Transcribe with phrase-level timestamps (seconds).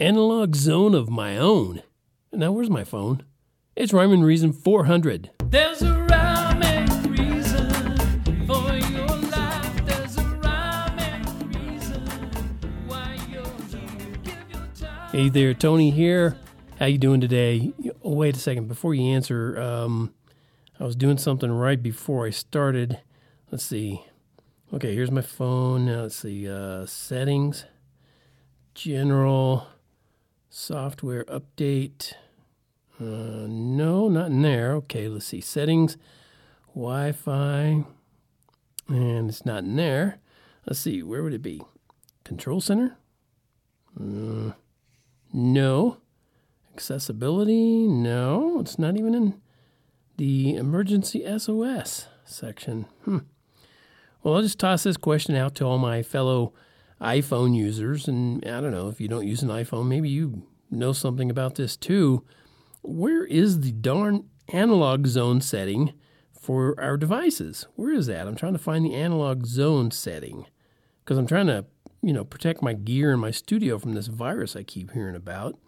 [0.00, 1.82] analog zone of my own.
[2.32, 3.22] Now, where's my phone?
[3.76, 5.30] It's Rhyme and Reason 400.
[5.44, 7.70] There's a rhyme and reason
[8.46, 9.86] for your life.
[9.86, 12.02] There's a rhyme and reason
[12.88, 14.16] why you're here.
[14.24, 15.10] Give your time.
[15.12, 16.38] Hey there, Tony here.
[16.80, 17.72] How you doing today?
[18.02, 18.66] Oh, wait a second.
[18.66, 20.12] Before you answer, um,
[20.80, 22.98] I was doing something right before I started.
[23.52, 24.04] Let's see.
[24.72, 25.86] Okay, here's my phone.
[25.86, 26.48] Now let's see.
[26.50, 27.64] Uh, settings,
[28.74, 29.68] general,
[30.54, 32.12] software update.
[33.00, 34.74] Uh, no, not in there.
[34.74, 35.40] Okay, let's see.
[35.40, 35.96] Settings,
[36.74, 37.84] Wi Fi,
[38.88, 40.18] and it's not in there.
[40.64, 41.02] Let's see.
[41.02, 41.60] Where would it be?
[42.22, 42.96] Control center?
[44.00, 44.52] Uh,
[45.32, 45.98] no.
[46.72, 47.88] Accessibility?
[47.88, 48.60] No.
[48.60, 49.40] It's not even in
[50.16, 52.86] the emergency SOS section.
[53.04, 53.18] Hmm.
[54.22, 56.54] Well, I'll just toss this question out to all my fellow
[57.00, 58.08] iPhone users.
[58.08, 61.56] And I don't know if you don't use an iPhone, maybe you know something about
[61.56, 62.24] this too.
[62.82, 65.94] Where is the darn analog zone setting
[66.38, 67.66] for our devices?
[67.76, 68.26] Where is that?
[68.26, 70.46] I'm trying to find the analog zone setting
[71.04, 71.64] because I'm trying to,
[72.02, 75.58] you know, protect my gear in my studio from this virus I keep hearing about.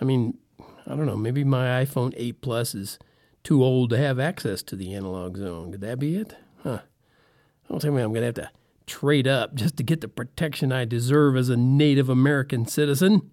[0.00, 0.38] I mean,
[0.86, 2.98] I don't know, maybe my iPhone 8 Plus is
[3.42, 5.72] too old to have access to the analog zone.
[5.72, 6.36] Could that be it?
[6.62, 6.80] Huh.
[6.82, 8.50] I don't tell me I'm going to have to
[8.90, 13.30] trade up just to get the protection I deserve as a Native American citizen.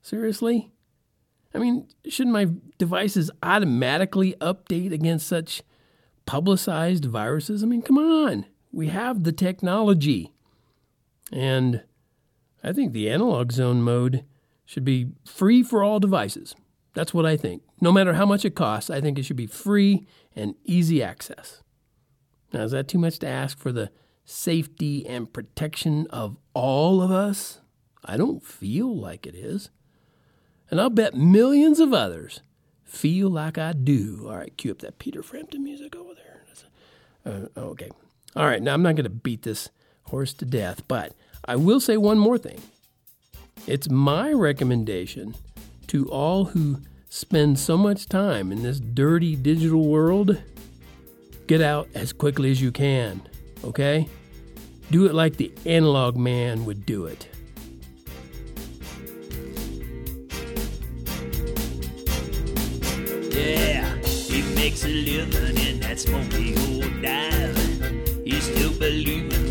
[0.00, 0.70] Seriously?
[1.52, 5.60] I mean, shouldn't my devices automatically update against such
[6.24, 7.64] publicized viruses?
[7.64, 8.46] I mean, come on.
[8.70, 10.32] We have the technology.
[11.32, 11.82] And
[12.62, 14.24] I think the analog zone mode
[14.64, 16.54] should be free for all devices.
[16.94, 17.62] That's what I think.
[17.80, 20.06] No matter how much it costs, I think it should be free
[20.36, 21.62] and easy access.
[22.52, 23.90] Now, is that too much to ask for the
[24.26, 27.60] safety and protection of all of us?
[28.04, 29.70] I don't feel like it is.
[30.70, 32.40] And I'll bet millions of others
[32.84, 34.26] feel like I do.
[34.28, 36.42] All right, cue up that Peter Frampton music over there.
[37.24, 37.90] Uh, okay.
[38.36, 39.70] All right, now I'm not going to beat this
[40.04, 41.14] horse to death, but
[41.46, 42.60] I will say one more thing.
[43.66, 45.34] It's my recommendation
[45.86, 50.42] to all who spend so much time in this dirty digital world
[51.46, 53.22] Get out as quickly as you can,
[53.62, 54.08] okay?
[54.88, 57.28] Do it like the analog man would do it.
[63.32, 67.56] Yeah, he makes a living in that smoky old dive.
[68.24, 69.45] He's still believing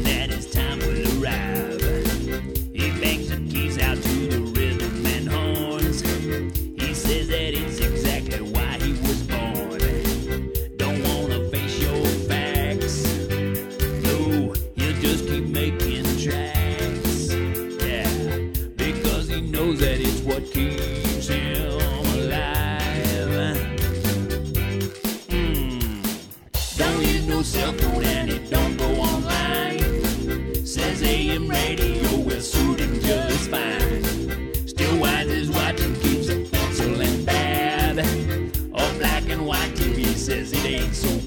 [40.65, 41.24] says so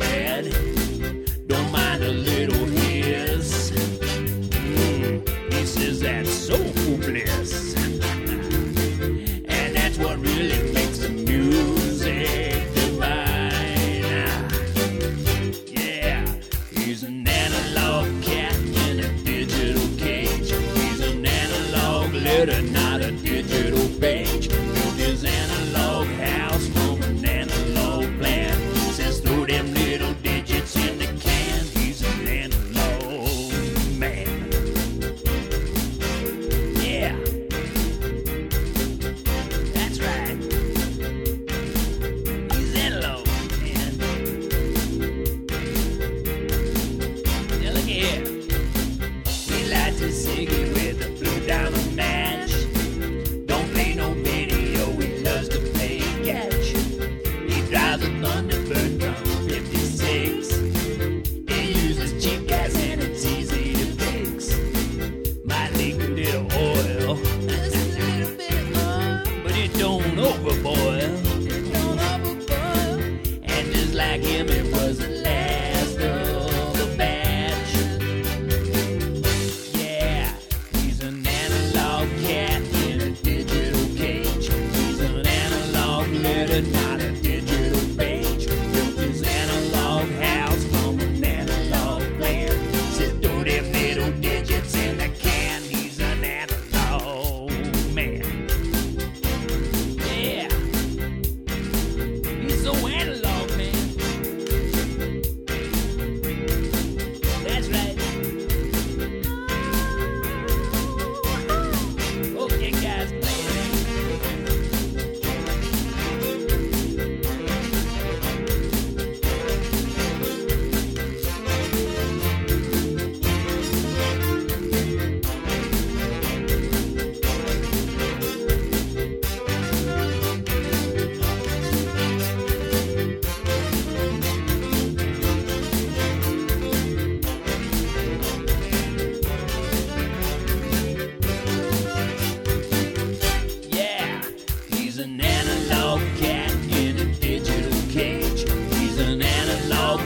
[86.60, 86.97] good night.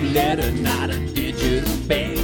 [0.03, 2.22] Letter, not a digital page.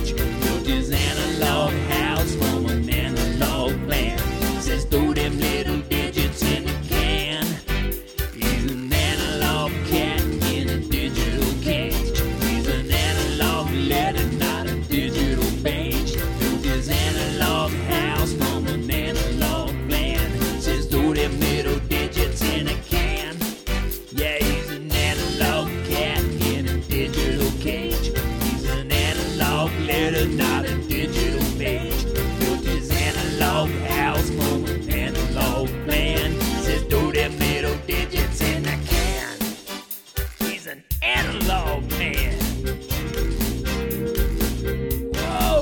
[41.39, 42.35] Analog man.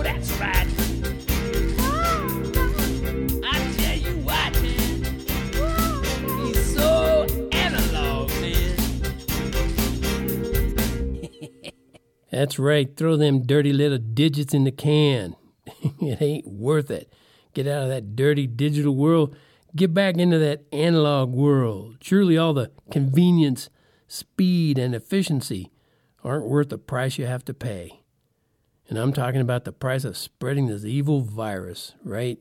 [0.03, 0.67] That's right.
[3.45, 5.05] I tell you what, man.
[6.47, 8.77] He's so analog, man.
[12.31, 12.97] That's right.
[12.97, 15.37] Throw them dirty little digits in the can.
[16.01, 17.13] it ain't worth it.
[17.55, 19.37] Get out of that dirty digital world.
[19.75, 21.97] Get back into that analog world.
[22.01, 23.69] Surely all the convenience,
[24.09, 25.71] speed, and efficiency
[26.23, 28.01] aren't worth the price you have to pay.
[28.89, 32.39] And I'm talking about the price of spreading this evil virus, right?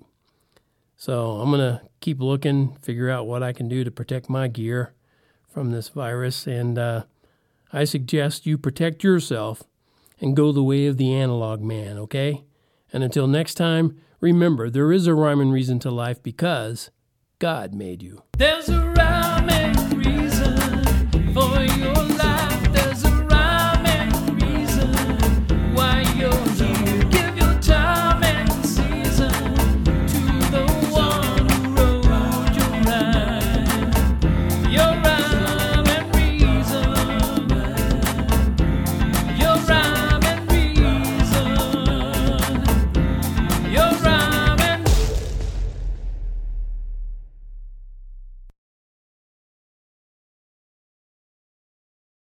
[0.96, 4.48] So I'm going to keep looking, figure out what I can do to protect my
[4.48, 4.94] gear
[5.48, 6.48] from this virus.
[6.48, 7.04] And uh,
[7.74, 9.64] I suggest you protect yourself
[10.22, 12.44] and go the way of the analog man, okay?
[12.94, 16.92] And until next time, remember there is a rhyme and reason to life because
[17.40, 18.24] God made you.
[18.38, 19.85] There's a rhyme and